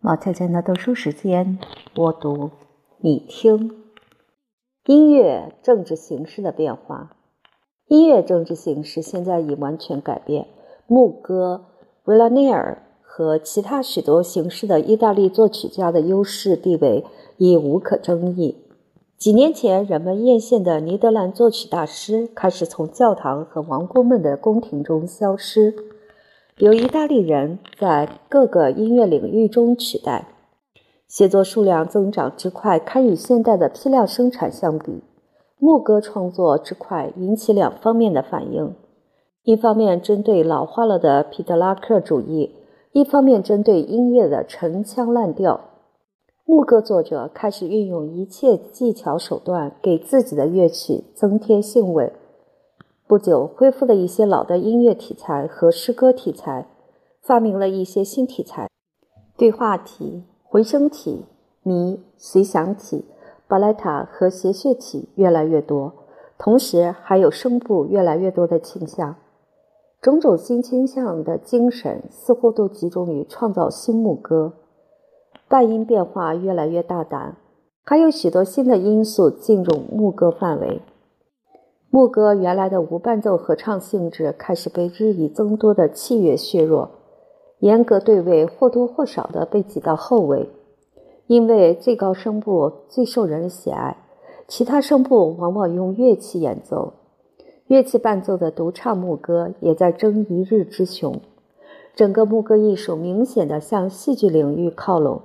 [0.00, 1.58] 毛倩倩的读书时间，
[1.96, 2.52] 我读，
[2.98, 3.72] 你听。
[4.86, 7.16] 音乐政治形势的变化，
[7.88, 10.46] 音乐政治形势现在已完全改变。
[10.86, 11.64] 牧歌、
[12.04, 17.04] 维拉内尔和其他许多形式的意大利作曲家的优势地位
[17.36, 18.56] 已无可争议。
[19.16, 25.74] 几年前，人们艳羡的尼德兰作曲大师开始从教堂和王公们的宫廷中消失。
[26.58, 30.26] 由意大利人在各个音乐领域中取代，
[31.06, 35.00] 写作数量增长之快，堪与现代的批量生产相比。
[35.60, 38.74] 牧歌创作之快引起两方面的反应：
[39.44, 42.56] 一方面针对老化了的皮特拉克主义，
[42.90, 45.60] 一方面针对音乐的陈腔滥调。
[46.44, 52.12] 牧歌作者开始运用一切技巧手段，给自己的乐曲增添兴味。
[53.08, 56.68] 不久，恢复了一些老的音乐题材和诗歌题材，
[57.22, 58.68] 发明了一些新题材：
[59.34, 61.24] 对话体、回声体、
[61.62, 63.06] 谜、随想体、
[63.46, 65.90] 巴莱塔和谐谑体越来越多，
[66.36, 69.16] 同时还有声部越来越多的倾向。
[70.02, 74.52] 种种新倾向的精神似乎都集中于创造新牧歌，
[75.48, 77.38] 半音变化越来越大胆，
[77.86, 80.82] 还有许多新的因素进入牧歌范围。
[81.90, 86.90] 牧歌原来的无伴奏合唱性质开始被日益增多的器乐削弱，
[87.60, 90.50] 严格对位或多或少地被挤到后位，
[91.26, 93.96] 因为最高声部最受人喜爱，
[94.46, 96.92] 其他声部往往用乐器演奏。
[97.68, 101.18] 乐器伴奏的独唱牧歌也在争一日之雄，
[101.94, 105.22] 整个牧歌艺术明显地向戏剧领域靠拢。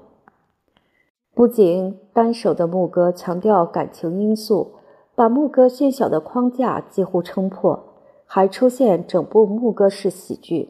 [1.35, 4.75] 不仅单首的牧歌强调感情因素。
[5.15, 7.83] 把牧歌细小的框架几乎撑破，
[8.25, 10.69] 还出现整部牧歌式喜剧。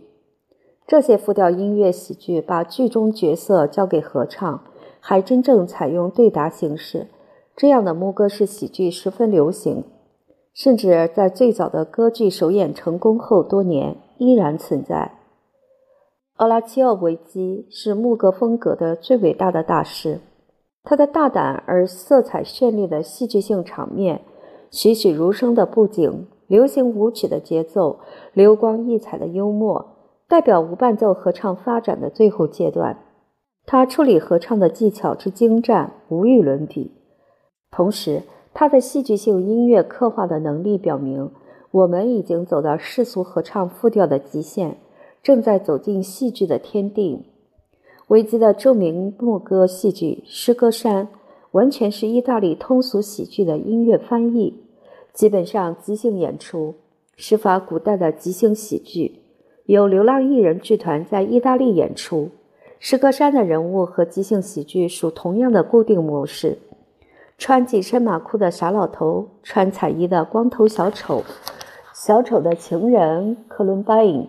[0.85, 4.61] 这些复调音乐喜剧把剧中角色交给合唱，
[4.99, 7.07] 还真正采用对答形式。
[7.55, 9.85] 这样的牧歌式喜剧十分流行，
[10.53, 15.19] 甚至在最早的歌剧首演成功后多年依然存在。
[16.35, 20.19] 奥拉齐奥维基是牧歌风格的最伟大的大师，
[20.83, 24.19] 他的大胆而色彩绚丽的戏剧性场面。
[24.73, 27.99] 栩栩如生的布景，流行舞曲的节奏，
[28.33, 29.85] 流光溢彩的幽默，
[30.27, 32.97] 代表无伴奏合唱发展的最后阶段。
[33.67, 36.91] 他处理合唱的技巧之精湛，无与伦比。
[37.69, 41.29] 同时，他的戏剧性音乐刻画的能力表明，
[41.69, 44.77] 我们已经走到世俗合唱复调的极限，
[45.21, 47.27] 正在走进戏剧的天地。
[48.07, 51.05] 维基的著名牧歌戏剧《诗歌山》，
[51.51, 54.61] 完全是意大利通俗喜剧的音乐翻译。
[55.13, 56.73] 基本上即兴演出，
[57.15, 59.19] 施法古代的即兴喜剧，
[59.67, 62.29] 由流浪艺人剧团在意大利演出。
[62.79, 66.57] 诗歌山的人物和即兴喜剧属同样的固定模式：
[67.37, 71.21] 穿紧身马裤的傻老头，穿彩衣的光头小丑，
[71.93, 74.27] 小丑的情人克伦巴因，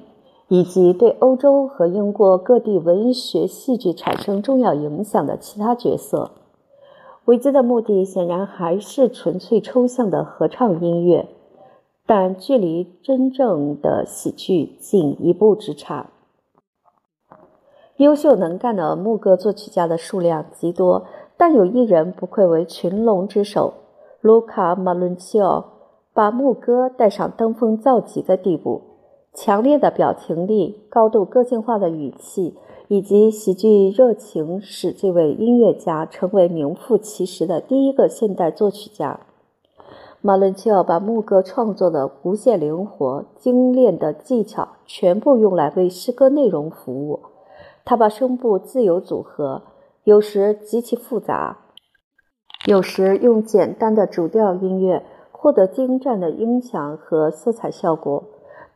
[0.49, 6.31] 以及对欧洲和英国各地文学戏剧产生重要影响的其他角色。
[7.27, 11.27] 维基的目的显然还是纯粹抽象的合唱音乐，
[12.05, 16.11] 但距离真正的喜剧仅一步之差。
[17.97, 21.07] 优秀能干的牧歌作曲家的数量极多，
[21.39, 23.73] 但有一人不愧为群龙之首——
[24.21, 25.65] 卢卡·马伦齐奥，
[26.13, 28.83] 把牧歌带上登峰造极的地步。
[29.33, 32.55] 强烈的表情力、高度个性化的语气。
[32.95, 39.19] 以及喜剧热情使这位音乐家成为名副其实的第一个现代作曲家。
[40.21, 47.19] 马伦切奥把牧歌创作的无限灵活、精炼的技巧全部用来为诗歌内容服务。
[47.85, 49.63] 他把声部自由组合，
[50.05, 51.65] 有时极其复杂，
[52.67, 58.23] 有时用简单的主调音乐获得精湛的音响和色彩效果。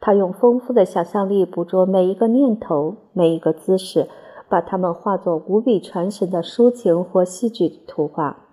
[0.00, 4.08] 他用丰富的想象力捕捉每一个念头、每一个姿势，
[4.48, 8.44] 把它们化作无比传神的抒情或戏剧图画。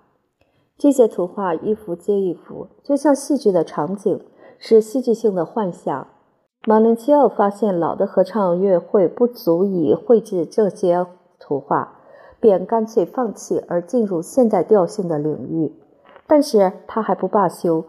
[0.78, 4.20] 这些图画一幅接一幅，就像戏剧的场景，
[4.58, 6.08] 是戏剧性的幻想。
[6.68, 11.06] 马伦齐奥发现老的合唱乐会不足以绘制这些
[11.40, 12.00] 图画，
[12.40, 15.72] 便干脆放弃，而进入现代调性的领域。
[16.28, 17.86] 但是他还不罢休。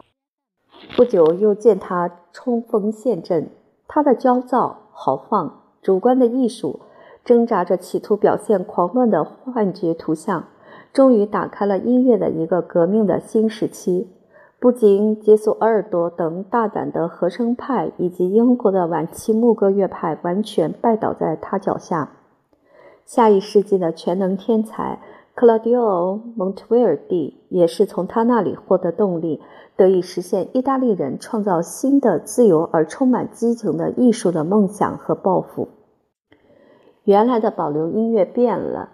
[0.97, 3.49] 不久，又见他冲锋陷阵，
[3.87, 6.81] 他的焦躁、豪放、主观的艺术，
[7.25, 10.45] 挣扎着企图表现狂乱的幻觉图像，
[10.93, 14.11] 终于打开了音乐的一个革命的新时期。
[14.59, 22.13] 不仅杰索尔多等大胆的和声派以及英国的晚期牧歌乐派完全拜倒在他脚下，
[23.05, 24.99] 下一世纪的全能天才
[25.37, 29.43] 克劳迪奥·蒙特威尔蒂也是从他那里获得动力，
[29.77, 35.69] 得以实现意大利人创造新的、自由而充满激情的艺术的梦想和抱负。
[37.05, 38.89] 原来的保留音乐变了，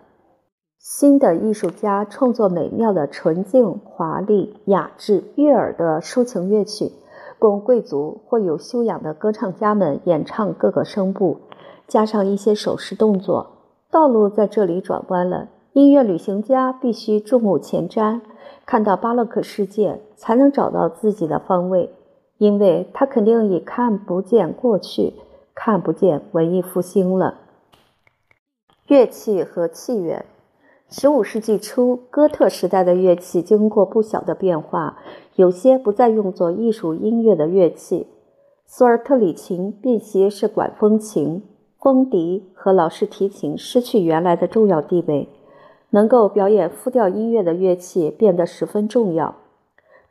[0.80, 6.90] 新的艺术家创作美妙的、纯净、华丽、雅致、悦耳的抒情乐曲，
[7.38, 11.36] 供贵族或有修养的歌唱家们演唱各个声部，
[11.86, 13.46] 加上一些手势动作。
[13.92, 15.46] 道路在这里转弯了。
[15.74, 18.20] 音乐旅行家必须注目前瞻，
[18.66, 21.88] 看到巴洛克世界，才能找到自己的方位，
[22.36, 25.14] 因为他肯定已看不见过去，
[25.54, 27.38] 看不见文艺复兴了。
[28.86, 30.26] 乐器和器乐，
[30.90, 34.98] 十五世纪初，哥特时代的乐器经过不小的变化，
[35.36, 38.08] 有些不再用作艺术音乐的乐器。
[38.66, 41.42] 索尔特里琴便携是管风琴。
[41.80, 45.28] 风笛和老式提琴失去原来的重要地位，
[45.92, 49.36] 能够表演复调音乐的乐器变得十分重要，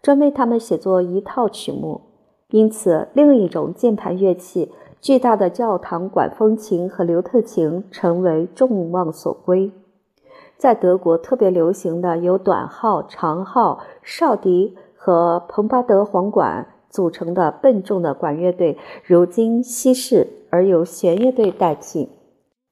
[0.01, 2.01] 专为他们写作一套曲目。
[2.49, 9.71] 因此，另一种键盘乐器——巨大的教堂管风琴和刘特琴，成为众望所归。
[10.57, 16.67] 在德国特别流行的有短号、长号、哨笛和彭巴德簧管。
[16.91, 22.09] 组成的笨重的管乐队，如今稀释，而由弦乐队代替，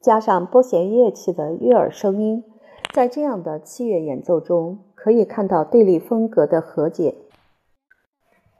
[0.01, 2.43] 加上拨弦乐器的悦耳声音，
[2.91, 7.13] 在这样的器乐演奏中，可以看到对立风格的和解。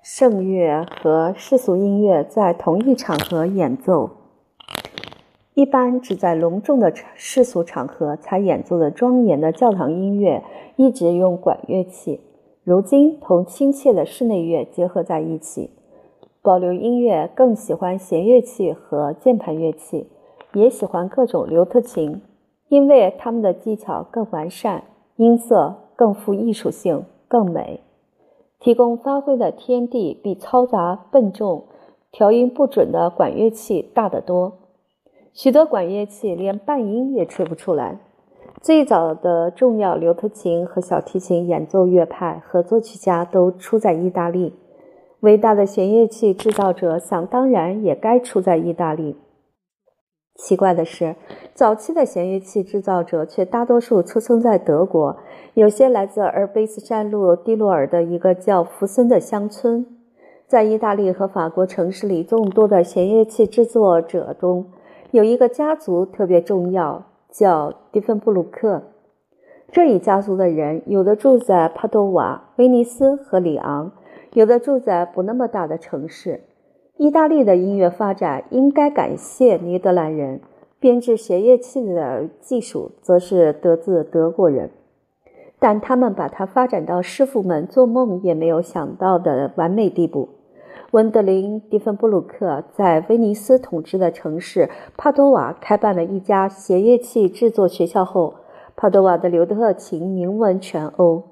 [0.04, 4.12] 圣乐和世俗音乐在同一场合演奏，
[5.56, 10.44] 一般只在隆重的世俗场合才演奏的庄严的教堂音乐，
[10.76, 12.22] 一直用管乐器。
[12.64, 15.72] 如今同亲切的室内乐结合在一起，
[16.44, 20.08] 保留音乐更喜欢弦乐器和键盘乐器，
[20.54, 22.22] 也喜欢各种流特琴，
[22.70, 24.84] 因为他们的技巧更完善，
[25.18, 27.82] 音色更富艺术性，更美，
[28.60, 31.66] 提供发挥的天地比嘈杂笨重、
[32.12, 34.54] 调音不准的管乐器大得多。
[35.34, 38.00] 许多管乐器连半音也吹不出来。
[38.62, 44.54] 最早的重要刘特琴和小提琴演奏乐派和作曲家都出在意大利。
[45.22, 49.16] 伟大的弦乐器制造者想当然也该出在意大利。
[50.40, 51.16] 奇怪的是，
[51.54, 55.18] 早期的弦乐器制造者却大多数出生在德国，
[55.54, 59.86] 有些来自阿尔卑斯山路蒂洛尔的一个叫福森的乡村。
[60.48, 64.66] 在意大利和法国城市里众多的弦乐器制作者中，
[65.12, 67.04] 有一个家族特别重要。
[67.32, 68.82] 叫迪芬布鲁克，
[69.72, 73.92] 这一家族的人有的住在帕多瓦、威尼斯和里昂，
[74.34, 76.42] 有的住在不那么大的城市。
[77.00, 80.42] 意大利的音乐发展应该感谢尼德兰人，
[80.82, 84.70] 编制弦乐器的技术则是得自德国人，
[85.60, 90.28] 但他们把它发展到师傅们做梦也没有想到的完美地步。
[90.92, 98.34] 温德林·迪芬布鲁克在威尼斯统治的城市帕多瓦开办了一家弦乐器制作学校后，
[98.76, 101.24] 帕多瓦的刘特琴名闻全欧。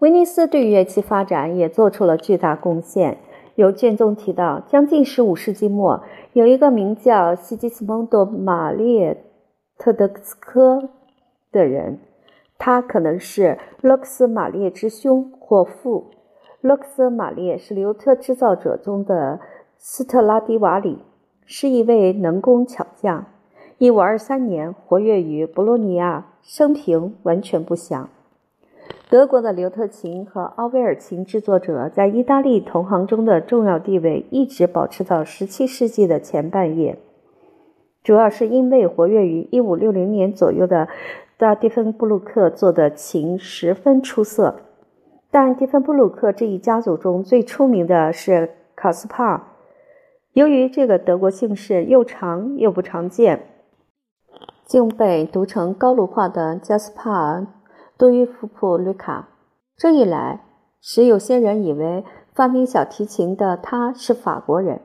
[0.00, 3.16] 威尼斯对乐器发展也做出了巨大贡献。
[3.56, 6.02] 邮卷中提到，将近15世纪末，
[6.32, 9.24] 有一个名叫西吉斯蒙多·马列
[9.78, 10.88] 特德斯科
[11.52, 12.00] 的人，
[12.58, 16.10] 他可能是洛克斯·马列之兄或父。
[16.60, 19.38] 洛克斯·马列是刘特制造者中的
[19.76, 20.98] 斯特拉迪瓦里，
[21.44, 23.26] 是一位能工巧匠。
[23.78, 28.08] 一五二三年活跃于博洛尼亚，生平完全不详。
[29.14, 36.98] 德国的刘特琴和奥威尔琴制作者在意大利同行中的重要地位一直保持到十七世纪的前半叶，
[38.02, 40.88] 主要是因为活跃于一五六零年左右的
[41.36, 44.56] 大蒂芬布鲁克做的琴十分出色。
[45.30, 49.52] 但蒂芬布鲁克这一家族中最出名的是卡斯帕。
[50.32, 53.46] 由于这个德国姓氏又长又不常见，
[54.64, 57.46] 竟被读成高卢化的加斯帕
[58.04, 59.30] 多于夫普吕卡。
[59.78, 60.44] 这一来，
[60.78, 64.82] 使有些人以为发明小提琴的他是法国人。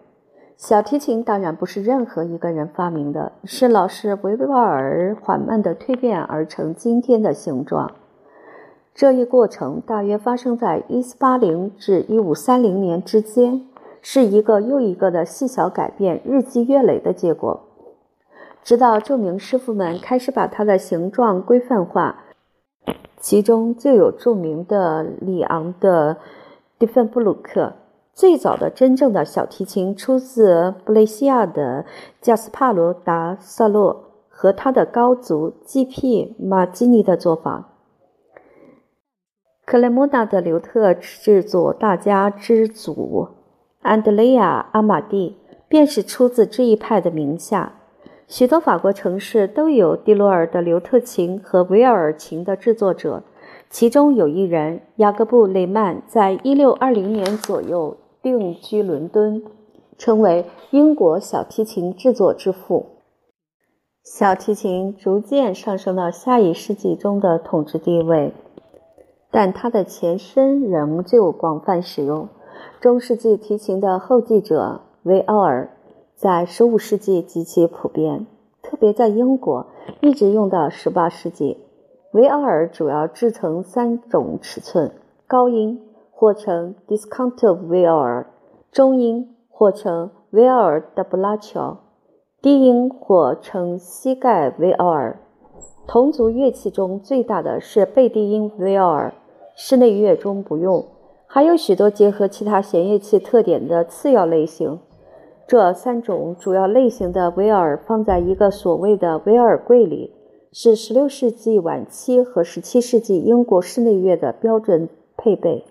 [0.55, 7.91] 小提琴当然不是任何一个人发明的，是老师维维瓦尔缓慢地蜕变而成今天的形状。
[8.95, 13.67] 这一过程大约发生在1480至1530年之间，
[14.01, 17.59] 是一个又一个的细小改变，日积月累的结果。
[18.63, 22.23] 直到著名师傅们开始把它的形状规范化，
[23.19, 26.17] 其中最有著名的里昂的
[26.77, 27.73] 蒂芬布鲁克。
[28.13, 31.85] 最早的真正的小提琴出自布雷西亚的
[32.19, 36.35] 加斯帕罗·达萨洛和他的高足 G.P.
[36.37, 37.69] 马基尼的做法。
[39.65, 43.29] 克雷莫纳的刘特制作大家之祖
[43.81, 45.37] 安德雷亚·阿马蒂，
[45.69, 47.78] 便是出自这一派的名下。
[48.29, 53.23] 许多法国城市都有蒂罗尔的刘特琴和维尔琴的制作者，
[53.71, 59.41] 其中有一人雅各布·雷曼，在一六二零年左右定居伦敦，
[59.97, 62.85] 成为英国小提琴制作之父。
[64.03, 68.31] 小提琴逐渐上升到下一世纪中的统治地位。
[69.31, 72.29] 但它的前身仍旧广泛使用。
[72.79, 75.69] 中世纪提琴的后继者维奥尔
[76.19, 78.27] 在15世纪极其普遍，
[78.61, 79.67] 特别在英国
[80.01, 81.57] 一直用到18世纪。
[82.11, 84.91] 维奥尔主要制成三种尺寸：
[85.25, 88.27] 高音或称 disconto 维奥尔，
[88.69, 91.77] 中音或称维奥尔的布拉乔，
[92.41, 95.21] 低音或称膝盖维奥尔。
[95.87, 99.13] 同族乐器中最大的是贝低音维奥尔。
[99.55, 100.85] 室内乐中不用，
[101.27, 104.81] 还有许多结合其他弦乐器特点的次要类型。
[105.49, 110.13] 这三种主要类型的维尔放在一个所谓的维尔柜里，
[110.51, 114.87] 是16世纪晚期和17世纪英国室内乐的标准
[115.17, 115.65] 配备。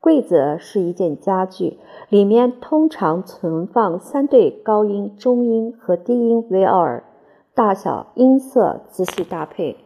[0.00, 1.78] 柜子是一件家具，
[2.10, 7.02] 里面通常存放三对高音、中音和低音维尔，
[7.54, 9.78] 大小、音色仔细搭配。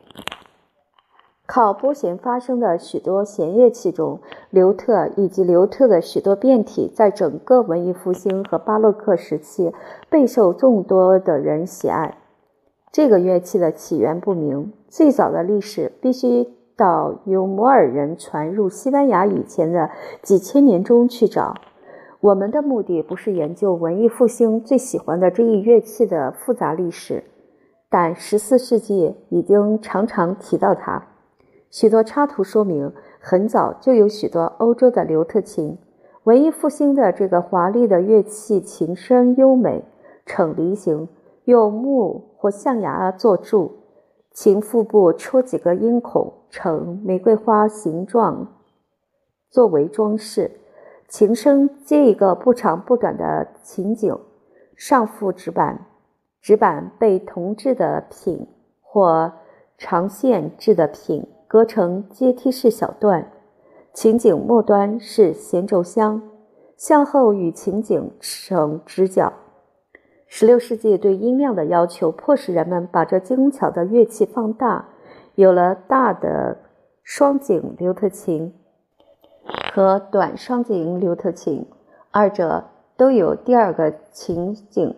[1.53, 9.73] 靠拨弦发声的许多弦乐器中，刘特以及刘特的许多变体，在整个文艺复兴和巴洛克时期
[10.09, 12.19] 备受众多的人喜爱。
[12.93, 19.91] 这个乐器的起源不明，最早的历史必须到由摩尔人传入西班牙以前的
[20.23, 21.57] 几千年中去找。
[22.21, 27.25] 我们的目的不是研究文艺复兴最喜欢的这一乐器的复杂历史，
[27.91, 31.09] 但十四世纪已经常常提到它。
[31.71, 35.79] 许多插图说明，很早就有许多欧洲的刘特琴。
[36.25, 39.85] 文艺复兴的这个华丽的乐器，琴身优美，
[40.27, 41.09] 呈梨形，
[41.45, 43.71] 用木或象牙做柱，
[44.33, 48.49] 琴腹部戳几个音孔，呈玫瑰花形状，
[49.49, 50.51] 作为装饰。
[51.09, 54.17] 琴身接一个不长不短的琴颈，
[54.77, 55.87] 上附纸板，
[56.41, 58.49] 纸板被铜制的品
[58.81, 59.33] 或
[59.79, 61.27] 长线制的品。
[61.51, 63.33] 隔成阶梯式小段，
[63.93, 66.23] 琴颈末端是弦轴箱，
[66.77, 69.33] 向后与琴颈成直角。
[70.29, 74.91] 十六世纪对音量的要求，迫使人们把这精巧的乐器放大，
[75.35, 76.57] 有了大的
[77.03, 78.55] 双颈刘特琴
[79.75, 81.67] 和短双颈刘特琴，
[82.13, 82.67] 二者
[82.97, 84.95] 都有第二个琴颈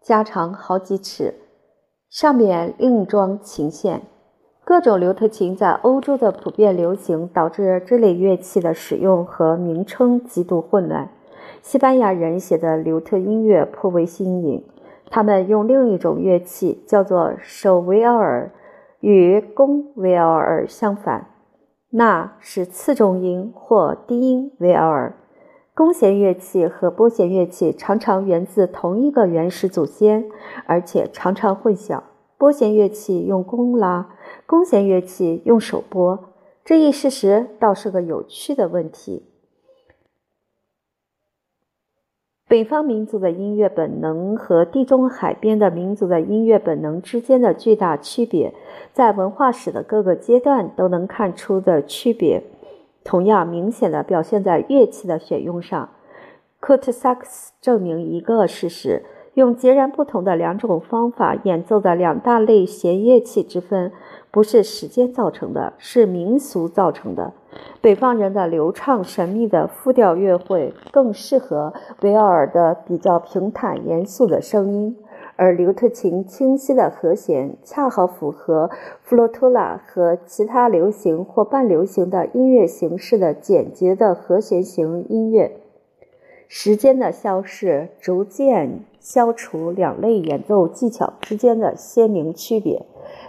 [0.00, 1.34] 加长好几尺，
[2.08, 4.02] 上面另装琴线。
[4.68, 11.08] 各种刘特琴在欧洲的普遍流行，导致这类乐器的使用和名称极度混乱。
[11.62, 14.62] 西班牙人写的刘特音乐颇为新颖，
[15.08, 18.52] 他们用另一种乐器叫做手维奥尔，
[19.00, 21.28] 与弓维奥尔相反，
[21.88, 25.14] 那是次中音或低音维奥尔。
[25.74, 30.26] 弓弦乐器和拨弦乐器常常源自同一个原始祖先，
[30.66, 32.02] 而且常常混淆。
[32.36, 34.10] 拨弦乐器用弓拉。
[34.46, 36.32] 弓弦乐器用手拨，
[36.64, 39.24] 这一事实倒是个有趣的问题。
[42.46, 48.54] 北方民族的音乐本能和地中海边的民族的音乐本能之间的巨大区别，
[48.94, 52.42] 在文化史的各个阶段都能看出的区别，
[53.04, 55.90] 同样明显的表现在乐器的选用上。
[56.58, 59.04] 科特萨克斯证明一个事实：
[59.38, 63.92] 用截然不同的两种方法演奏的两大类弦乐器之分。
[64.32, 67.32] 不是时间造成的，是民俗造成的。
[67.80, 74.96] 北方人的流畅神秘的复调乐会更适合维奥尔的比较平坦严肃的声音，
[75.36, 78.68] 而刘特琴清晰的和弦恰好符合
[79.02, 85.52] 弗洛托拉和其他流行或半流行的音乐形式的简洁的和弦型音乐。
[86.48, 92.84] 时间的消逝逐渐消除两类演奏技巧之间的鲜明区别。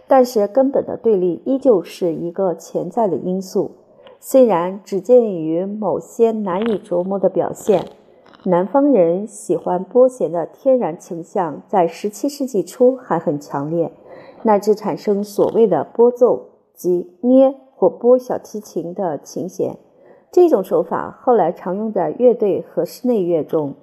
[0.07, 3.71] 但是根本的对立依旧是一个潜在的因素，
[4.19, 7.85] 虽然只见于某些难以琢磨的表现。
[8.45, 13.91] 南方人喜欢拨弦的天然倾向在17世纪初还很强烈，
[14.43, 19.77] 乃至产生所谓的拨奏即捏或拨小提琴的琴弦。
[20.31, 23.75] 这种手法后来常用在乐队和室内乐中。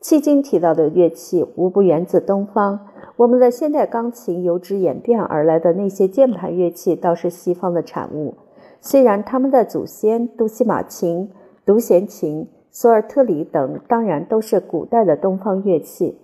[0.00, 2.80] 迄今提到的乐器无不源自东方。
[3.16, 8.34] 我们的现代钢琴由之演变而来的那些键盘乐器，倒是西方的产物。
[8.80, 11.30] 虽然他们的祖先杜西马琴、
[11.64, 16.18] 独弦琴、索尔特里等，当然都是古代的东方乐器。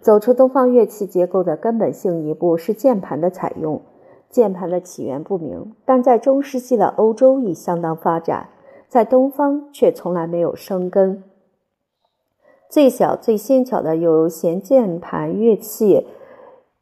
[0.00, 3.80] 走出东方乐器结构的根本性一步是键盘的采用。
[4.28, 8.48] 键盘的起源不明，但在中世纪的欧洲已相当发展，
[8.90, 11.22] 在东方却从来没有生根。
[12.68, 16.08] 最小、最纤巧的有弦键盘乐器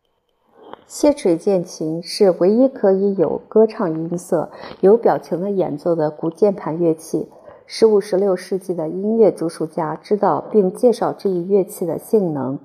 [0.89, 4.51] ——楔锤键琴，是唯一可以有歌唱音色、
[4.81, 7.29] 有表情的演奏的古键盘乐器。
[7.67, 12.59] 十五、十六世纪的音乐著述家知道并介绍这一乐器的性能，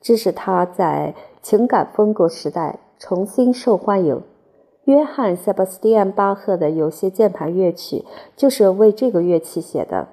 [0.00, 2.78] 这使它在情感风格时代。
[2.98, 4.22] 重新受欢迎。
[4.86, 8.04] 约翰·塞巴斯蒂安·巴赫的有些键盘乐曲
[8.36, 10.06] 就是为这个乐器写的。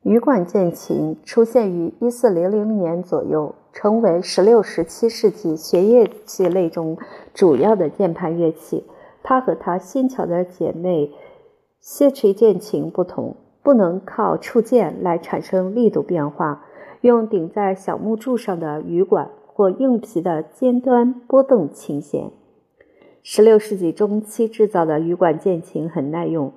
[0.00, 6.96] 羽管键琴出现于1400年左右，成为16、17世纪弦乐器类中
[7.34, 8.84] 主要的键盘乐器。
[9.22, 11.12] 它和它新巧的姐妹
[11.82, 16.64] 楔锤键琴不同，不能靠触键来产生力度变化，
[17.02, 19.30] 用顶在小木柱上的羽管。
[19.56, 22.32] 或硬皮的尖端拨动琴弦。
[23.26, 26.52] 十六世纪中期制造的羽管键琴很耐用，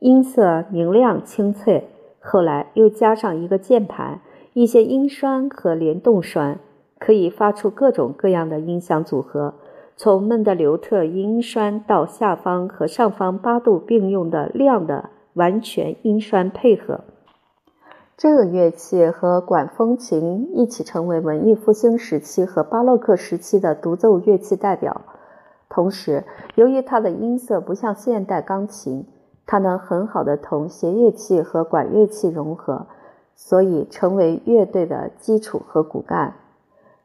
[0.00, 1.88] 音色明亮清脆。
[2.18, 4.20] 后来又加上一个键盘、
[4.52, 6.58] 一些音栓和联动栓，
[6.98, 9.54] 可以发出各种各样的音响组合，
[9.96, 17.02] 从闷的刘特音栓到下方和上方八度并用的亮的完全音栓配合。
[18.16, 25.02] 这个乐器和管风琴一起成为文艺复兴时期和巴洛克时期的独奏乐器代表。
[25.70, 26.24] 同时，
[26.56, 29.06] 由于它的音色不像现代钢琴，
[29.46, 32.86] 它能很好的同弦乐器和管乐器融合，
[33.36, 36.34] 所以成为乐队的基础和骨干。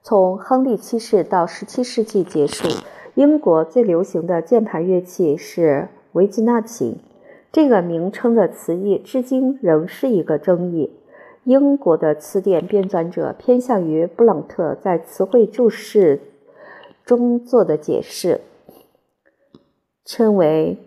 [0.01, 2.67] 从亨利七世到十七世纪结束，
[3.13, 6.97] 英国最流行的键盘乐器是维吉纳琴。
[7.51, 10.91] 这个名称的词义至今仍是一个争议。
[11.43, 16.19] 英国的词典编纂者偏向于布朗特在词汇注释
[17.05, 18.41] 中做的解释，
[20.05, 20.77] 称为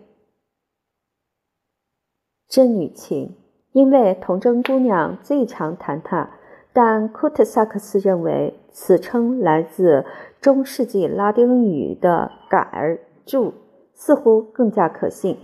[2.47, 3.35] 真女琴，
[3.73, 6.31] 因为童贞姑娘最常弹它。
[6.73, 10.05] 但库特萨克斯认为此称来自
[10.39, 13.53] 中世纪拉丁语的“杆儿柱”，
[13.93, 15.37] 似乎更加可信。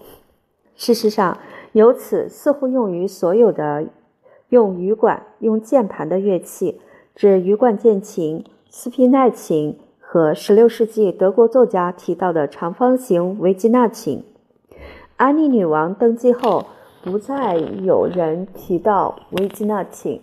[0.75, 1.37] 事实上，
[1.73, 3.85] 由此似乎用于所有的。
[4.49, 6.79] 用羽管、用键盘的乐器，
[7.15, 9.79] 指羽管键琴、斯皮奈琴
[10.15, 14.23] 和16世纪德国作家提到的长方形维吉纳琴。
[15.17, 16.67] 安妮女王登基后，
[17.03, 20.21] 不再有人提到维吉纳琴，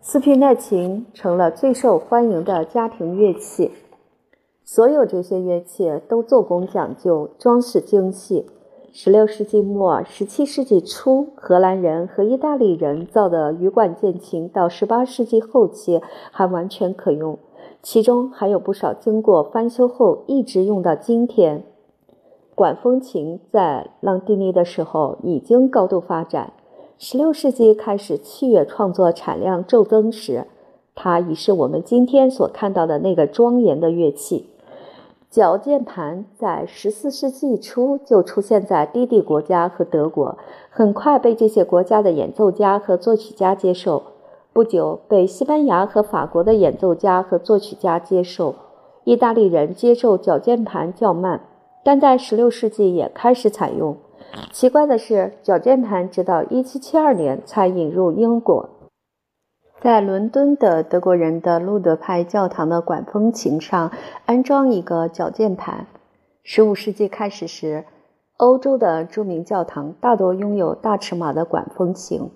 [0.00, 3.70] 斯皮奈琴成了最受欢迎的家庭乐器。
[4.64, 8.46] 所有这些乐器都做工讲究，装饰精细。
[8.94, 16.00] 十六世纪末、十七世纪初，荷兰人和意大利人造的羽管键琴，到十八世纪后期
[16.32, 17.38] 还完全可用，
[17.82, 21.64] 其中还有不少经过翻修后一直用到今天。
[22.54, 26.52] 管风琴在朗蒂尼的时候已经高度发展。
[26.98, 30.48] 十六世纪开始器乐创作产量骤增时，
[30.96, 34.50] 它已是我们今天所看到的那个庄严的乐器。
[35.30, 40.36] 脚键盘在十四世纪初就出现在低地国家和德国，
[40.70, 44.02] 很快被这些国家的演奏家和作曲家接受。
[44.58, 48.56] 不久，被西班牙和法国的演奏家和作曲家接受。
[49.04, 51.42] 意大利人接受脚键盘较慢，
[51.84, 53.96] 但在十六世纪也开始采用。
[54.50, 58.68] 奇怪的是，脚键盘直到一七七二年才引入英国。
[59.80, 63.92] 在伦敦的德国人的路德派教堂的管风琴上
[64.26, 65.86] 安装一个脚键盘。
[66.44, 67.84] 15世纪开始时，
[68.38, 72.28] 欧洲的著名教堂大多拥有大尺码的管风琴。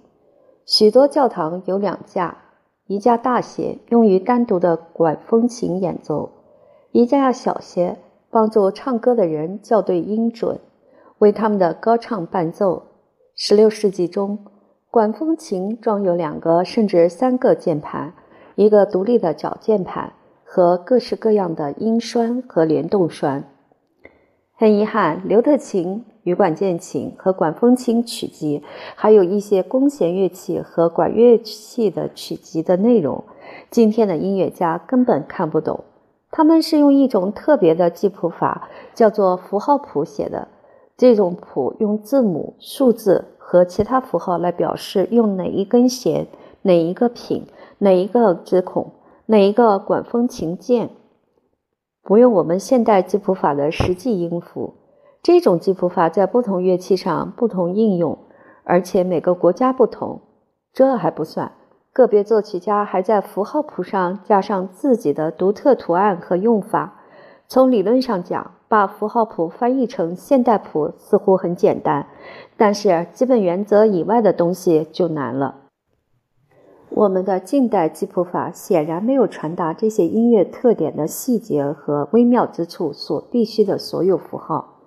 [0.65, 2.39] 许多教堂有两架，
[2.87, 6.31] 一架大些，用于单独的管风琴演奏；
[6.93, 7.99] 一架要小些，
[8.31, 10.59] 帮助唱歌的人校对音准，
[11.19, 12.83] 为他们的歌唱伴奏。
[13.37, 14.39] 16世纪中。
[14.91, 18.13] 管风琴装有两个甚至三个键盘，
[18.57, 20.13] 一个独立的脚键盘
[20.45, 23.52] 和各式各样的音栓和联动栓。
[24.63, 28.63] 很遗憾，刘特琴、羽管键琴和管风琴曲集，
[28.95, 33.25] 还有一些弓弦乐器和管乐器的曲集的内容，
[33.71, 35.83] 今天的音乐家根本看不懂。
[36.31, 40.47] 他们是用一种特别的记谱法，叫做符号谱写的。
[40.97, 43.25] 这种谱用字母、数字。
[43.37, 46.29] 和其他符号来表示用哪一根弦、
[46.63, 47.45] 哪一个品、
[47.79, 48.93] 哪一个指孔、
[49.27, 50.91] 哪一个管风琴键，
[52.05, 54.75] 不用我们现代记谱法的实际音符。
[55.23, 58.19] 这种记谱法在不同乐器上不同应用，
[58.65, 60.21] 而且每个国家不同。
[60.73, 61.53] 这还不算，
[61.93, 66.99] 个别作曲家还在符号谱上加上自己的独特图案和用法。
[67.47, 72.07] 从理论上讲，把符号谱翻译成现代谱似乎很简单，
[72.57, 75.62] 但是基本原则以外的东西就难了。
[76.95, 84.81] 我们的近代记谱法显然没有传达这些音乐特点的细节和微妙之处所必须的所有符号。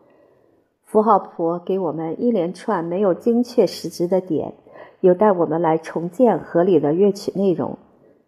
[0.84, 4.54] 符号谱给我们一连串没有精确实质的点，
[5.00, 7.78] 有待我们来重建合理的乐曲内容。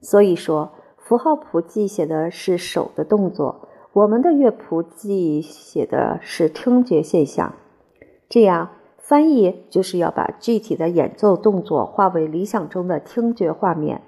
[0.01, 3.69] 所以说，符号谱记写的是手的动作。
[3.93, 7.53] 我们的乐谱记写的是听觉现象，
[8.27, 8.69] 这样
[9.07, 14.01] 翻译就是要把具体的演奏动作化为理想中的听觉画面。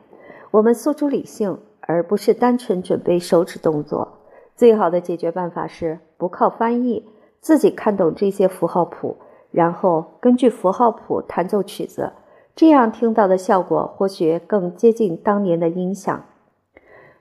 [0.52, 4.20] 我们诉诸理性，而不是单纯准备手指动作。
[4.58, 7.06] 最好的解决办法是不靠翻译，
[7.40, 9.16] 自己看懂这些符号谱，
[9.52, 12.12] 然后根据符号谱弹奏曲子，
[12.54, 16.26] 这样听到的效果或许更接近当年的音响。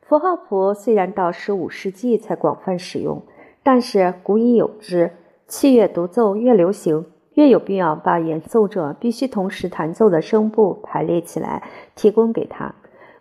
[0.03, 3.23] 符号谱虽然到十五世纪才广泛使用，
[3.63, 5.13] 但是古已有之。
[5.47, 7.07] 器乐独奏越流行，
[7.39, 11.63] 越有必要把演奏者必须同时弹奏的声部排列起来，
[11.95, 12.75] 提供给他。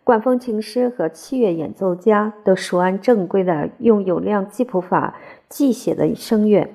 [0.03, 5.13] 管风琴师和器乐演奏家都熟谙正规的用有量记谱法
[5.47, 6.67] 记写的声乐，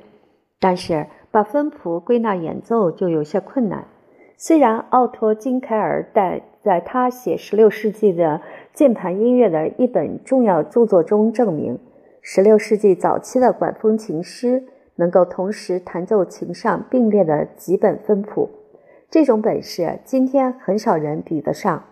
[0.60, 3.88] 但是把分谱归纳演奏就有些困难。
[4.36, 8.40] 虽然奥托·金凯尔在在他写十六世纪的
[8.72, 11.76] 键盘音乐的一本重要著作中证明，
[12.20, 14.62] 十六世纪早期的管风琴师
[15.02, 18.48] 能够同时弹奏琴上并列的几本分谱，
[19.10, 21.82] 这种本事今天很少人比得上。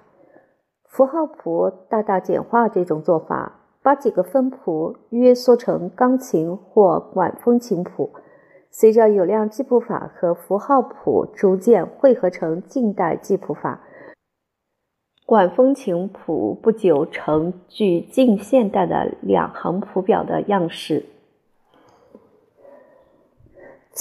[0.85, 8.11] 符号谱大大简化这种做法，把几个分谱约缩成钢琴或管风琴谱。
[8.70, 13.81] 随着有量记谱法和符号谱逐渐汇合成近代记谱法，
[15.27, 21.05] 管风琴谱不久成具近现代的两行谱表的样式。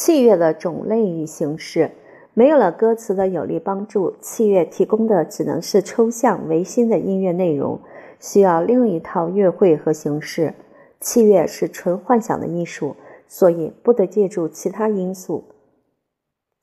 [0.01, 1.91] 器乐的种类与形式
[2.33, 7.77] 没有了歌词的有力帮助，器乐提供的只能是抽象唯心的音乐内容，
[8.17, 10.53] 需要另一套乐会和形式。
[11.01, 12.95] 器乐是纯幻想的艺术。
[13.27, 15.43] 所以不得借助其他因素，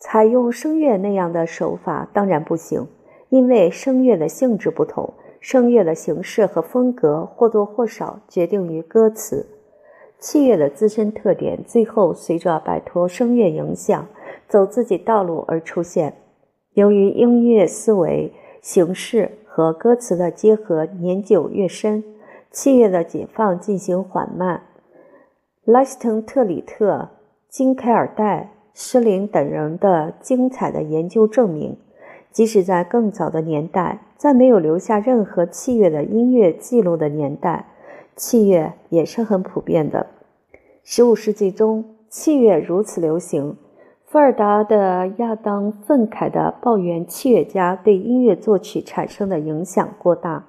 [0.01, 2.89] 采用声乐那样的手法当然不行，
[3.29, 9.47] 因为声乐的性质不同，声乐的形式和风格或多或少决定于歌词。
[10.19, 14.07] 器乐的自身特点最后随着摆脱声乐影响，
[14.49, 16.15] 走自己道路而出现。
[16.75, 22.03] 由于音乐思维、形式和歌词的结合年久越深，
[22.51, 24.63] 器乐的解放进行缓慢。
[25.65, 27.09] 莱斯滕特里特、
[27.49, 31.77] 金凯尔戴、施林等人的精彩的研究证明，
[32.31, 37.67] 即使在更早的年代，在没有留下任何器乐的音乐记录的年代，
[38.17, 40.07] 器乐也是很普遍的。
[40.83, 43.57] 十五世纪中，器乐如此流行，
[44.07, 50.47] 伏尔达的亚当愤慨地抱怨器乐家对音乐作曲产生的影响过大。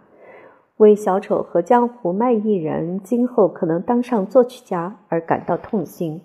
[0.78, 6.22] 为小丑和江湖卖艺人今后可能当上作曲家而感到痛心。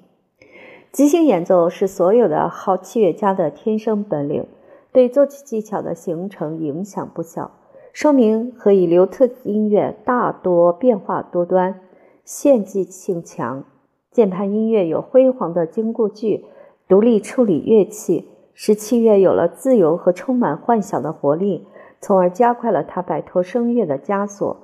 [0.92, 4.46] 即兴演奏是所有的好器乐家的天生本领，
[4.92, 7.50] 对作曲技巧的形成影响不小，
[7.92, 11.80] 说明何以刘特音乐大多变化多端，
[12.24, 13.64] 献祭性强。
[14.10, 16.46] 键盘音乐有辉煌的经过句，
[16.88, 21.66] 独立处理乐器，使器乐有了自由和充满幻想的活力。
[22.00, 24.56] 从而加快了他摆脱声乐的枷锁。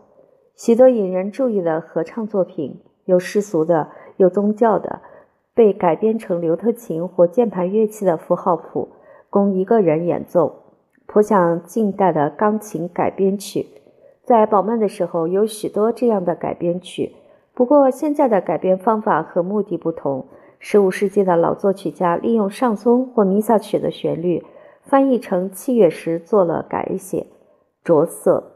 [0.57, 5.03] 许多引人注意的合唱作品，有世俗的，有宗教的，
[5.55, 8.88] 被改编成刘特琴或键盘乐器的符号谱，
[9.31, 10.67] 供一个人演奏，
[11.09, 13.66] 颇像近代的钢琴改编曲。
[14.23, 17.16] 在宝曼的时候，有许多这样的改编曲。
[17.55, 20.27] 不过，现在的改编方法和目的不同。
[20.61, 24.44] 十五世纪的老作曲家利用上松或弥撒曲的旋律。
[24.85, 27.27] 翻译成器乐时做了改写、
[27.85, 28.53] 着色。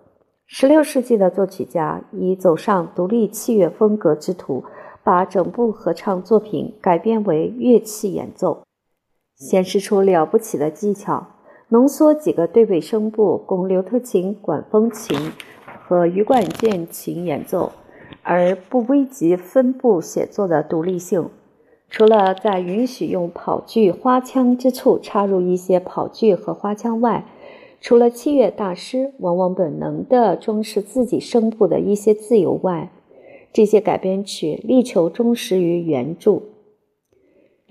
[0.47, 4.65] 十六世纪的作曲家已走上独立器乐风格之途，
[5.05, 8.62] 把整部合唱作品改编为乐器演奏，
[9.37, 11.27] 显示出了不起的技巧。
[11.73, 15.17] 浓缩几个对位声部供刘特琴、管风琴
[15.65, 17.73] 和羽管键琴演奏，
[18.23, 21.31] 而不危及分部写作的独立性。
[21.89, 27.25] 除了在允许用跑句、花腔之处插入一些跑句和花腔外，
[27.81, 32.93] 除了器乐大师往往本能地装饰自己声部的一些自由外，
[33.51, 36.43] 这些改编曲力求忠实于原著。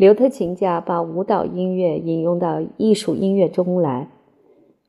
[0.02, 4.10] 刘特琴家把舞蹈音乐引用到艺术音乐中来，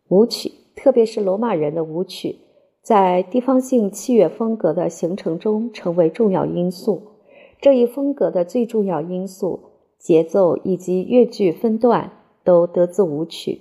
[0.09, 2.39] 舞曲，特别是罗马人的舞曲，
[2.81, 7.03] 在地方性器乐风格的形成中成为重要因素。
[7.61, 9.61] 这一风格的最重要因素，
[9.99, 12.11] 节奏以及乐句分段
[12.43, 13.61] 都得自舞曲。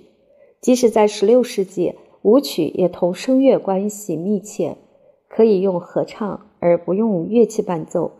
[0.58, 4.78] 即使在16世纪，舞曲也同声乐关系密切，
[5.28, 8.12] 可以用合唱而不用乐器伴奏。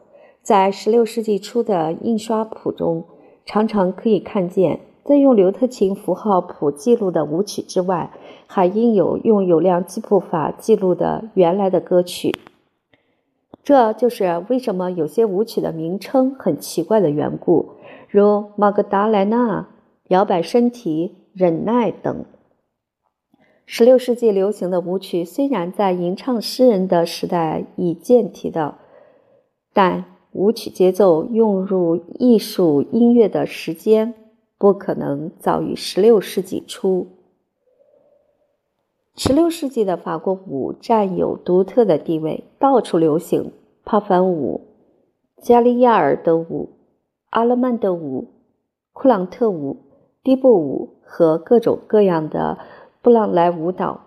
[0.42, 3.05] 在16世纪初的印刷谱中，
[3.44, 8.11] 常常可以看见，在用刘特琴符号谱记录的舞曲之外，
[8.46, 12.35] 还应有用有量记谱法记录的原来的歌曲。
[13.64, 17.70] 这就是为什么有些舞曲的名称很奇怪的缘故，
[18.09, 18.22] 如
[18.57, 19.61] 《玛格达莱娜》
[20.09, 22.24] 《摇摆身体》《忍耐》等。
[23.64, 28.78] 十六世纪流行的舞曲虽然在吟唱诗人的时代已见提到，
[29.72, 34.14] 但舞曲节奏用入艺术音乐的时间
[34.57, 37.07] 不可能早于十六世纪初。
[39.14, 43.53] 十六世纪的法国舞占有独特的地位，到处流行
[43.85, 44.62] 帕凡舞、
[45.42, 46.71] 加利亚尔德舞、
[47.29, 48.29] 阿勒曼德舞、
[48.95, 49.77] 库朗特舞、
[50.23, 52.57] 迪布舞和各种各样的
[53.03, 54.01] 布朗莱舞蹈。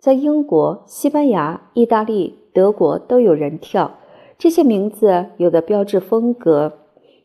[0.00, 3.94] 在英国、西班牙、意大利、德国都有人跳。
[4.38, 6.78] 这些名字有的标志风格，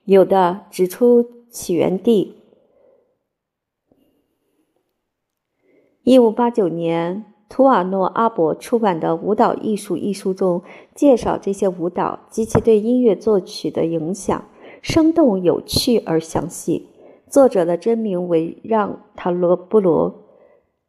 [0.03, 2.37] 有的指出起源地。
[6.01, 10.63] 一五八九年，图瓦诺阿伯出版的《舞蹈艺术》一书中
[10.95, 14.43] 介绍这些舞蹈及其对音乐作曲的影响，
[14.81, 16.87] 生动有趣而详细。
[17.29, 20.23] 作者的真名为让塔罗布罗，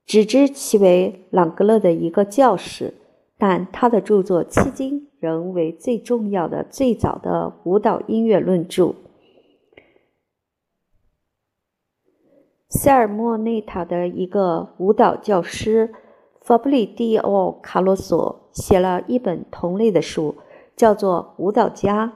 [0.07, 2.95] 只知其为朗格勒的一个教士，
[3.37, 8.95] 但他的著作迄今仍为最重要的、最早的舞蹈音乐论著。
[12.69, 15.95] 塞尔莫内塔的一个舞蹈教师
[16.43, 20.35] 法布里蒂奥·卡洛索写了一本同类的书，
[20.77, 22.07] 叫做《舞蹈家》，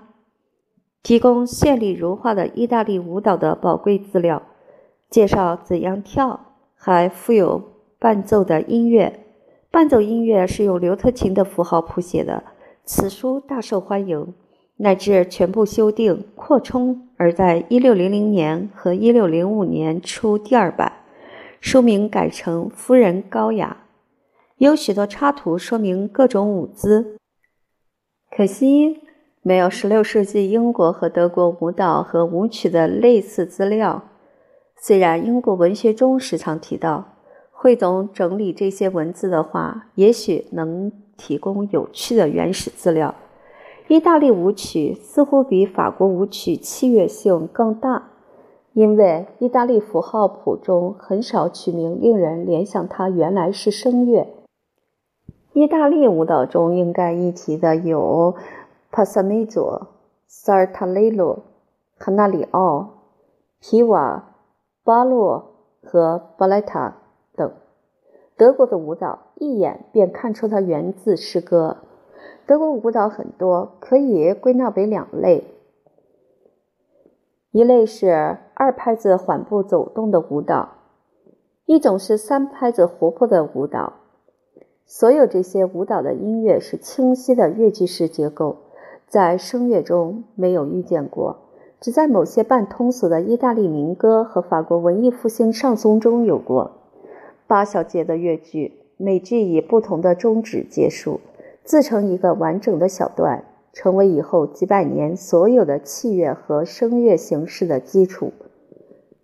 [1.03, 4.42] 提供绚丽如画的意大利舞蹈的宝贵资料，
[5.09, 7.62] 介绍怎样跳，还附有
[7.99, 9.25] 伴奏的音乐。
[9.71, 12.42] 伴奏音乐是用刘特琴的符号谱写的。
[12.90, 14.33] 此书大受欢迎，
[14.79, 20.90] 乃至全部修订、扩充，而在1600年和1605年出第二版，
[21.61, 23.77] 书名改成《夫人高雅》，
[24.57, 27.18] 有许多插图说明各种舞姿。
[28.35, 29.03] 可惜
[29.42, 34.03] 没有16世纪英国和德国舞蹈和舞曲的类似资料。
[34.81, 37.16] 虽然英国文学中时常提到，
[37.51, 40.90] 汇总整理这些文字的话，也许能。
[41.18, 43.14] 提供有趣的原始资料。
[43.88, 48.11] 意大利舞曲似乎比法国舞曲器乐性更大，
[48.74, 54.26] 因为意大利符号谱中很少取名令人联想它原来是声乐。
[55.54, 58.37] 意大利舞蹈中应该一提的有
[58.92, 59.88] 帕萨梅佐、
[60.26, 61.40] 萨尔塔雷罗、
[61.98, 62.90] 卡纳里奥、
[63.59, 64.35] 皮瓦、
[64.85, 66.98] 巴洛和巴莱塔。
[68.38, 71.79] 德国的舞蹈一眼便看出它源自诗歌。
[72.46, 75.44] 德国舞蹈很多，可以归纳为两类：
[77.51, 80.68] 一类是二拍子缓步走动的舞蹈，
[81.66, 83.94] 一种是三拍子活泼的舞蹈。
[84.87, 88.57] 所有这些舞蹈的音乐是清晰的乐句式结构，
[89.09, 91.37] 在声乐中没有遇见过，
[91.81, 96.70] 只在某些半通俗的意大利民歌和法国文艺复兴上松中有过。
[97.49, 101.19] 八小节的乐句，每句以不同的终止结束，
[101.65, 108.35] 自成一个完整的小段，成为以后几百年所有的器乐和声乐形式的基础。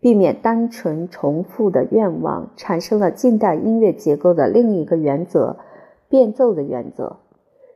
[0.01, 5.59] 避免单纯重复的愿望，产生了近代音乐结构的另一个原则——
[6.09, 7.19] 变奏的原则。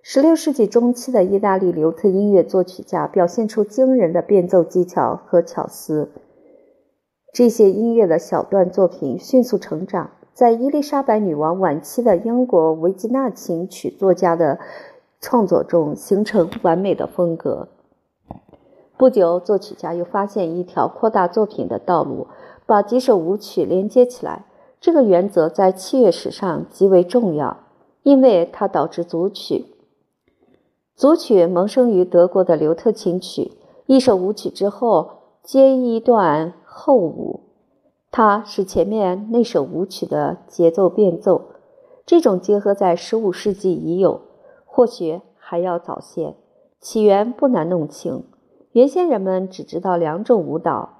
[0.03, 6.11] 十六世纪中期的意大利留特音乐作曲家表现出惊人的变奏技巧和巧思，
[7.35, 10.13] 这些音乐的小段作品迅速成长。
[10.38, 14.61] 在伊丽莎白女王晚期的英国维吉纳琴曲作家的
[15.20, 17.66] 创作中形成完美的风格。
[18.96, 22.29] 不久，作曲家又发现一条扩大作品的道路，
[22.66, 24.44] 把几首舞曲连接起来。
[24.81, 27.57] 这个原则在器乐史上极为重要，
[28.05, 29.64] 因为它导致组曲。
[30.94, 33.55] 组曲萌生于德国的刘特琴曲，
[33.87, 35.11] 一首舞曲之后
[35.42, 37.40] 接一段后舞。
[38.11, 41.42] 它是前面那首舞曲的节奏变奏。
[42.07, 44.23] 这种结合在十五世纪已有，
[44.64, 46.35] 或许还要早些。
[46.81, 48.25] 起源不难弄清。
[48.73, 50.90] 原先人们只知道两种舞蹈：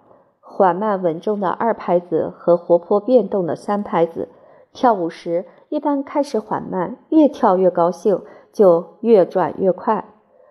[0.41, 4.29] 缓慢稳重的二拍子和活泼变动的三拍子。
[4.73, 8.21] 跳舞时一般开始缓慢，越跳越高兴，
[8.53, 10.05] 就越转越快。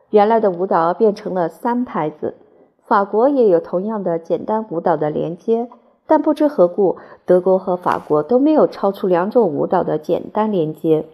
[0.10, 2.36] 原来的舞蹈变成了三拍子。
[2.84, 5.70] 法国也有同样的简单舞蹈的连接，
[6.08, 11.06] 但不知何故，德国和法国都没有超出两种舞蹈的简单连接。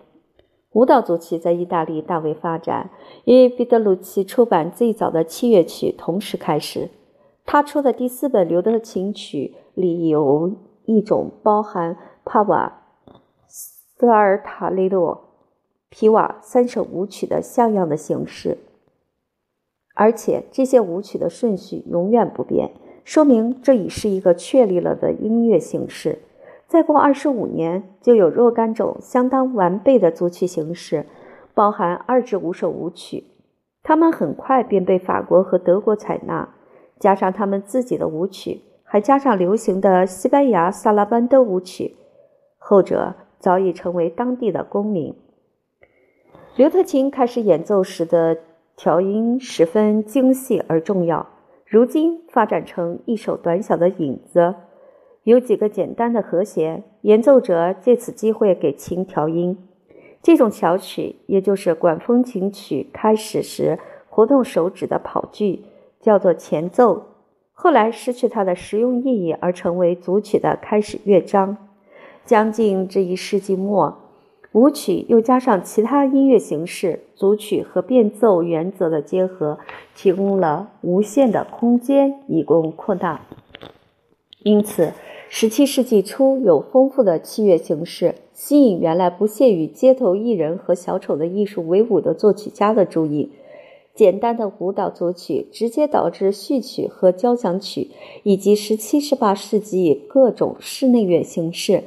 [0.72, 2.92] 舞蹈组曲在意大利大为发展，
[3.26, 6.90] 与彼得鲁奇出版最早的器乐曲同时开始。
[7.46, 10.52] 他出的第四本刘德琴曲里有
[10.86, 12.82] 一种包含帕瓦、
[13.48, 15.30] 斯拉尔塔雷洛、
[15.90, 18.58] 皮瓦三首舞曲的像样的形式。
[19.94, 22.72] 而且这些舞曲的顺序永远不变，
[23.04, 26.20] 说明这已是一个确立了的音乐形式。
[26.68, 31.06] 再过二十五年，就有若干种相当完备的组曲形式，
[31.54, 33.26] 包含二至五首舞曲。
[33.84, 36.50] 他们很快便被法国和德国采纳，
[37.00, 41.96] 加上他们自己的舞曲，还加上流行的西班牙萨拉班德舞曲，
[42.58, 45.16] 后者早已成为当地的公民。
[46.56, 48.38] 刘特琴开始演奏时的。
[48.76, 51.28] 调音十分精细而重要，
[51.66, 54.56] 如今发展成一首短小的引子，
[55.24, 59.58] 有几个简单的和弦，演奏者借此机会给琴调音。
[60.22, 65.66] 这种小曲，也就是管风琴曲开始时活动手指的跑句，
[66.00, 67.04] 叫做前奏。
[67.52, 71.58] 后来失去它的实用意义，而成为组曲的开始乐章。
[72.26, 74.03] 将近这一世纪末。
[74.54, 79.58] 舞曲又加上其他音乐形式，组曲和变奏原则的结合，
[79.96, 83.26] 提供了无限的空间以供扩大。
[84.44, 84.92] 因此
[85.32, 93.32] ，17世纪初有丰富的器乐形式，吸引原来不屑与街头艺人和小丑的艺术为伍的作曲家的注意。
[93.96, 97.90] 简单的舞蹈组曲直接导致序曲和交响曲，
[98.22, 101.84] 以及17、18世纪各种室内乐形式。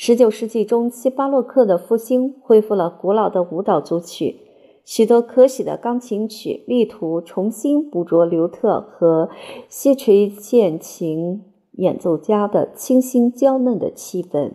[0.00, 4.36] 十九世纪中期，巴洛克的复兴恢复了古老的舞蹈组曲。
[4.84, 9.28] 许多可喜的钢琴曲力图重新捕捉刘特和
[9.68, 14.52] 西垂键琴演奏家的清新娇嫩的气氛。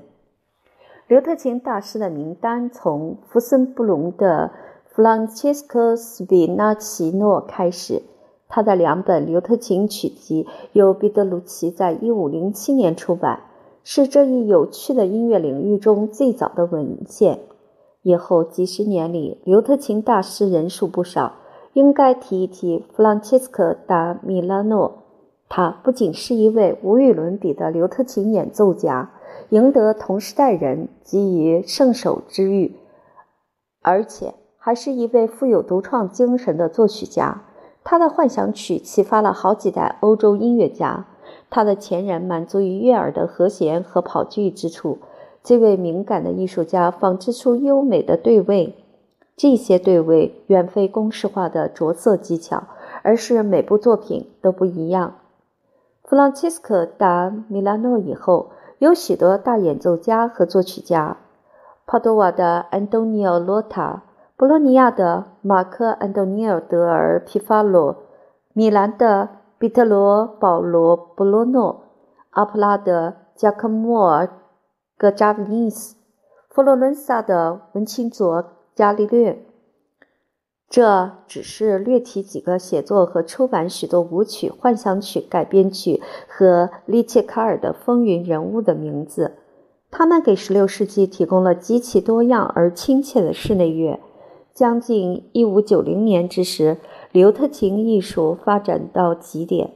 [1.10, 4.50] 刘特琴大师的名单从福森布隆的
[4.86, 8.04] 弗朗切斯科·斯比纳奇诺开始。
[8.48, 13.42] 他的两本刘特琴曲集由彼得鲁奇在一五零七年出版。
[13.84, 17.40] 是这一有趣的音乐领域中最早的文献。
[18.02, 21.34] 以后几十年里，刘特琴大师人数不少。
[21.74, 25.06] 应该提一提弗朗切斯科·达米拉诺，
[25.50, 29.10] 他不仅是一位无与伦比的刘特琴演奏家，
[29.50, 32.76] 赢得同时代人给予圣手之誉，
[33.82, 37.42] 而且还是一位富有独创精神的作曲家。
[37.84, 41.08] 他的幻想曲启发了好几代欧洲音乐家。
[41.50, 45.00] 他的前人满足于悦耳的和弦和跑句之处，
[45.44, 48.76] 这位敏感的艺术家仿制出优美的对位。
[49.36, 52.64] 这些对位远非公式化的着色技巧，
[53.02, 55.16] 而是每部作品都不一样。
[56.04, 61.18] 弗朗切斯科·达米拉诺以后，有许多大演奏家和作曲家：
[61.88, 64.04] 帕多瓦的安东尼奥·罗塔，
[64.38, 67.96] 博洛尼亚的马克·安东尼奥·德尔皮法罗，
[68.54, 69.30] 米兰的。
[69.64, 71.86] 彼特罗·保罗·布罗诺、
[72.32, 74.26] 阿普拉德、加克莫尔·
[74.98, 75.96] 格扎维尼斯、
[76.50, 78.44] 佛罗伦萨的文钦佐·
[78.76, 79.42] 伽利略，
[80.70, 89.38] 这只是略提几个写作和出版许多舞曲、幻想曲改编曲和利切卡尔的风云人物的名字。
[89.90, 94.02] 他们给16世纪提供了极其多样而亲切的室内乐。
[94.54, 96.80] 将近1590年之时。
[97.14, 99.70] 刘特琴艺术发展到极点，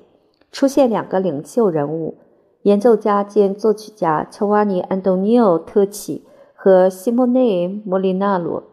[0.52, 2.18] 出现两个领袖人物：
[2.64, 8.64] 演奏家兼作曲家乔瓦尼·安东尼奥·特奇和西莫内·莫里纳罗。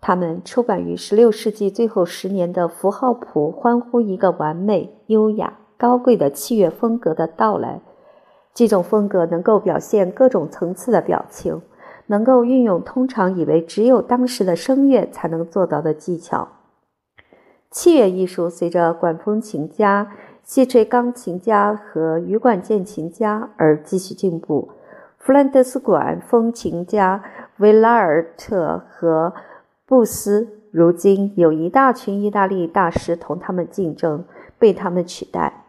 [0.00, 7.82] 他们出版于16世纪最后十年的符号谱，欢呼一个完美、优雅、高贵的器乐风格的到来。
[8.54, 11.60] 这种风格能够表现各种层次的表情，
[12.06, 16.46] 能够运用通常以为只有当时的声乐才能做到的技巧。
[17.70, 20.12] 器乐艺术随着管风琴家、
[20.42, 24.70] 细吹钢琴家和羽管键琴家而继续进步。
[25.18, 27.22] 弗兰德斯管风琴家
[27.58, 29.34] 维拉尔特和
[29.84, 34.24] 布斯，如今有一大群意大利大师同他们竞争，
[34.58, 35.64] 被他们取代。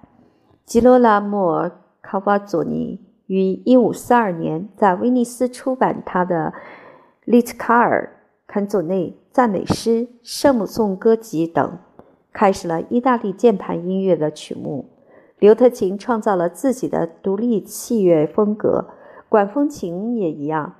[0.63, 1.65] 吉罗拉莫·
[2.01, 6.53] 卡瓦佐尼、于1542年在威尼斯出版他的
[7.25, 8.11] 《利兹卡尔·
[8.51, 11.79] 坎佐内赞美诗》《圣母颂歌集》等，
[12.37, 14.85] 开始了意大利键盘音乐的曲目。
[15.39, 18.85] 刘特琴创造了自己的独立器乐风格，
[19.27, 20.75] 管风琴也一样，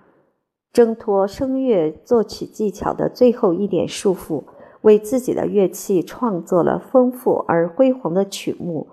[0.72, 4.43] 挣脱声乐作曲技巧的最后一点束缚，
[4.82, 8.86] 为自己的乐器创作了丰富而辉煌的曲目。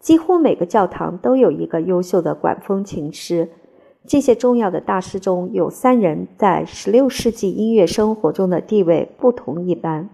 [0.00, 3.48] 几乎每个教堂都有一个优秀的管风琴师。
[4.04, 10.10] 这些重要的大师中有三人在16世纪音乐生活中的地位不同一般。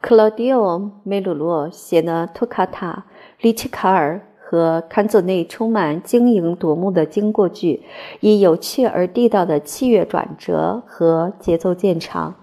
[0.00, 3.06] 克劳迪奥·梅鲁洛写的托卡塔。
[3.40, 7.82] 里奇卡尔和坎佐内充满晶莹夺目的经过句，
[8.20, 12.36] 以有趣而地道的器乐转折和节奏见长。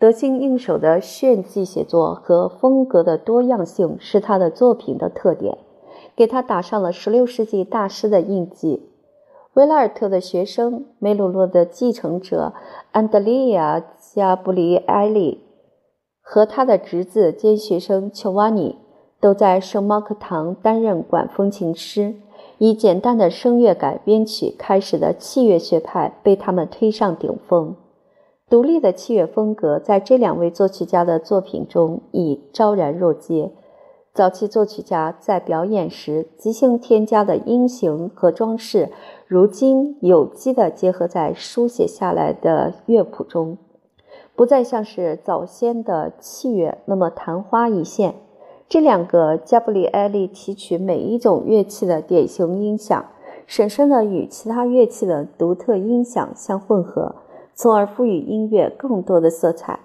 [0.00, 5.56] 得心应手的炫技写作和风格的多样性是他的作品的特点，
[6.16, 8.90] 给他打上了16世纪大师的印记。
[9.54, 12.54] 维拉尔特的学生、梅鲁洛的继承者
[12.90, 13.78] 安德烈亚·
[14.14, 15.44] 加布里埃利
[16.30, 18.76] 和他的侄子兼学生乔瓦尼。
[19.20, 22.14] 都在圣猫克堂担任管风琴师，
[22.58, 27.74] 以简单的声乐改编曲开始的器乐学派被他们推上顶峰。
[28.48, 33.50] 独立的器乐风格在这两位作曲家的作品中已昭然若揭。
[34.14, 38.90] 早期作曲家在表演时即兴添加的音型和装饰，
[39.26, 43.58] 如今有机地结合在书写下来的乐谱中，
[44.38, 48.14] 不再像是早先的器乐那么昙花一现。
[48.68, 53.04] 这两个加布里埃利提取每一种乐器的典型音响，
[53.48, 57.16] 深深地与其他乐器的独特音响相混合，
[57.52, 59.80] 从而赋予音乐更多的色彩。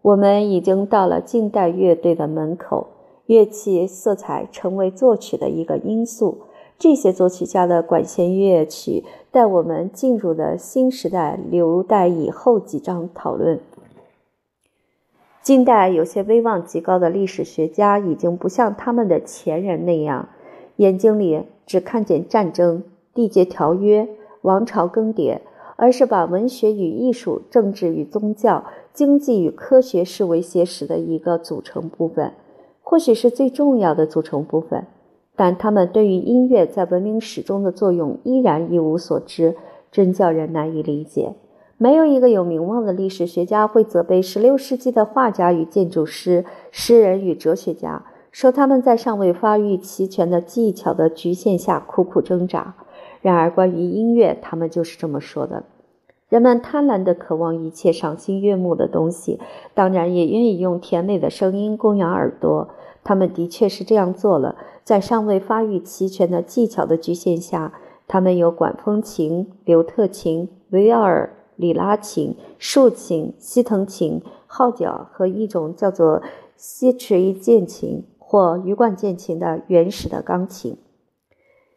[0.00, 2.86] 我们已经到了近代乐队的门口，
[3.26, 6.38] 乐器色彩成为作曲的一个因素。
[6.78, 13.60] 这些作曲家的管弦乐曲带我们进入的新时代，留待以后几章讨论。
[15.42, 20.28] 近代有些威望极高的历史学家已经不像他们的前人那样，
[20.76, 22.82] 眼睛里只看见战争、
[23.14, 24.06] 缔结条约、
[24.42, 25.38] 王朝更迭，
[25.76, 32.34] 而是把文学与艺术、政治与宗教、经济与科学视为写史的一个组成部分，
[32.82, 34.86] 或许是最重要的组成部分。
[35.34, 39.56] 但他们对于音乐在文明史中的作用依然一无所知，
[39.90, 41.32] 真叫人难以理解。
[41.82, 52.74] 没有一个有名望的历史学家会责备16世纪的画家与建筑师、诗人与哲学家，说他们在尚未发育齐全的技巧的局限下苦苦挣扎。
[53.22, 55.64] 然而，关于音乐，他们就是这么说的：
[56.28, 59.40] 人们贪婪地渴望一切赏心悦目的东西，
[59.72, 62.68] 当然也愿意用甜美的声音供养耳朵。
[63.02, 67.72] 他们的确是这样做了，在尚未发育齐全的技巧的局限下，
[68.06, 71.30] 他们有管风琴、刘特琴、维奥尔。
[71.60, 76.22] 里拉琴、竖琴、西藤琴、号角和一种叫做
[76.56, 80.76] 西锤键琴或鱼管键琴的原始的钢琴。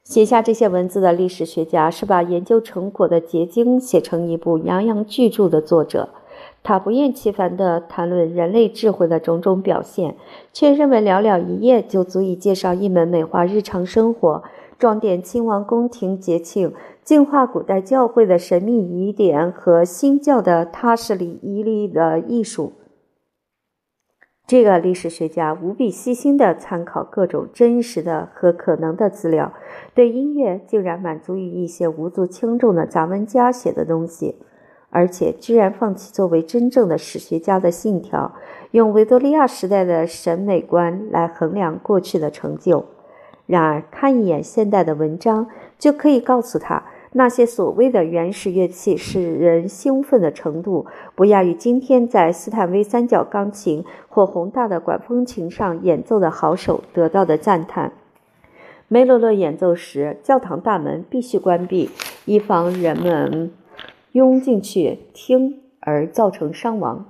[0.04, 6.10] 写下这些文字的历史学家是把研究成果的结晶写成一部洋洋巨著的作者。
[6.62, 10.16] 他不厌其烦地谈论人类智慧的种种表现，
[10.52, 14.44] 却认为寥寥一页就足以介绍一门美化日常生活、
[14.78, 16.74] 装点亲王宫廷节庆。
[17.04, 22.72] 净化古代教会的神秘疑点和新教的踏实礼仪力的艺术。
[24.48, 29.52] 这个历史学家无比细心地参考各种真实的和可能的资料，
[29.94, 34.38] 对音乐竟然满足于一些无足轻重的杂文家写的东西，
[34.90, 38.34] 而且居然放弃作为真正的史学家的信条，
[38.72, 42.86] 用维多利亚时代的审美观来衡量过去的成就。
[43.46, 45.48] 然而，看一眼现代的文章，
[45.78, 46.84] 就可以告诉他。
[47.16, 57.94] 那些所谓的原始乐器使人兴奋的程度，不亚于今天在斯坦威三角钢琴或宏大的管风琴上演奏的好手得到的赞叹。
[58.88, 61.92] 梅罗勒演奏时，教堂大门必须关闭，
[62.26, 63.52] 以防人们
[64.14, 67.06] 拥进去听而造成伤亡。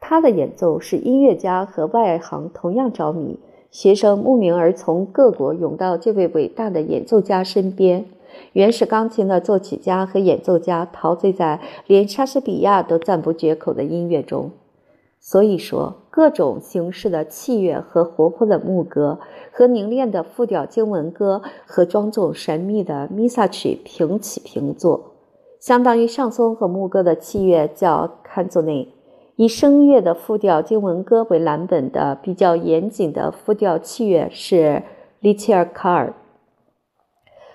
[0.00, 3.38] 他的演奏使音乐家和外行同样着迷，
[3.74, 8.04] 学生慕名而从各国涌到这位伟大的演奏家身边。
[8.52, 14.52] 原始钢琴的作曲家和演奏家陶醉在连莎士比亚都赞不绝口的音乐中。
[15.18, 19.18] 所以说，各种形式的器乐和活泼的牧歌，
[19.50, 25.14] 和凝练的复调经文歌和庄重神秘的弥撒曲平起平坐。
[25.58, 28.93] 相当于上松和牧歌的器乐叫坎佐内，
[29.36, 34.82] 以声乐的复调经文歌为蓝本的比较严谨的复调器乐是
[35.18, 36.14] 利切尔卡尔。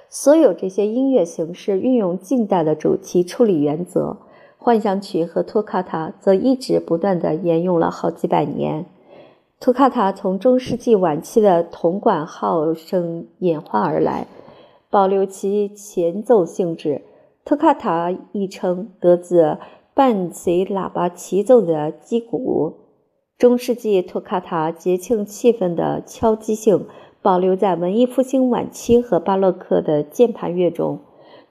[0.10, 4.18] 所有这些音乐形式运用近代的主题处理原则，
[4.58, 8.86] 幻想曲和托卡塔则一直不断地沿用了好几百年。
[9.60, 14.28] 托卡塔从中世纪晚期的铜管号声演化而来，
[14.90, 17.04] 保留其前奏性质。
[17.46, 19.58] 托卡塔一称得自
[20.00, 22.74] 伴随喇叭齐奏的击鼓。
[23.38, 26.86] 中世纪托卡塔节庆气氛的敲击性。
[27.22, 31.02] 保留在文艺复兴晚期和巴洛克的键盘乐中，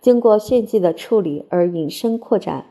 [0.01, 2.65] 经过炫技的处理而引申扩展。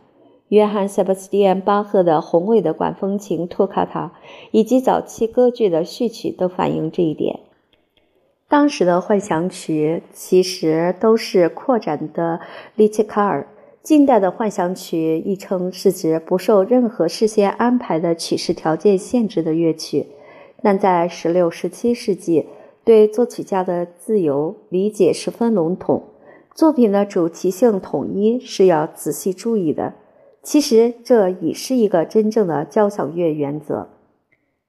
[0.47, 4.13] 约翰·塞巴斯蒂安·巴赫的宏伟的管风琴托卡塔，
[4.49, 7.41] 以及早期歌剧的序曲都反映这一点。
[8.49, 12.39] 当时的幻想曲其实都是扩展的
[12.75, 13.47] 利切卡尔。
[13.87, 20.07] 近代的幻想曲亦称是指不受任何事先安排的曲式条件限制的乐曲，
[20.61, 22.47] 但在16、17世纪。
[22.83, 26.03] 对作曲家的自由理解十分笼统，
[26.53, 29.93] 作品的主题性统一是要仔细注意的。
[30.43, 33.87] 其实这已是一个真正的交响乐原则。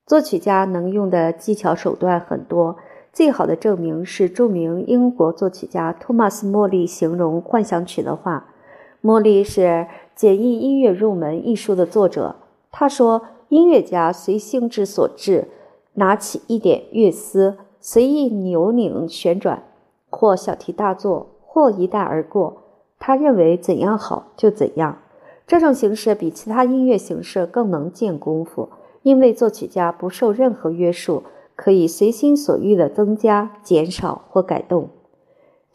[0.07, 2.77] 作曲家能用的技巧手段很多，
[3.12, 8.55] 最好的证明是著名英国作曲家托马斯·莫利形容幻想曲的话。
[9.01, 9.61] 莫莉是
[10.16, 12.34] 《简易音乐入门》一书的作者，
[12.72, 15.46] 他说：“音乐家随性之所至，
[15.94, 19.62] 拿起一点乐丝。”随意扭拧旋转，
[20.11, 22.64] 或小题大做，或一带而过。
[22.99, 24.99] 他认为怎样好就怎样。
[25.46, 28.68] 这种形式比其他音乐形式更能见功夫，
[29.05, 31.22] 因为作曲家不受任何约束，
[31.55, 34.88] 可以随心所欲地增加、减少或改动。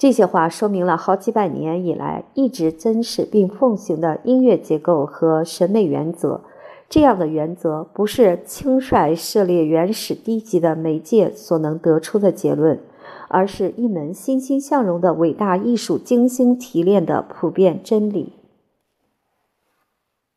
[0.03, 6.41] 这些话说明了好几百年以来一直珍视并奉行的音乐结构和审美原则。
[6.89, 12.77] 这样的原则不是轻率涉猎原始低级的媒介所能得出的结论，
[13.29, 18.33] 而是一门欣欣向荣的伟大艺术精心提炼的普遍真理。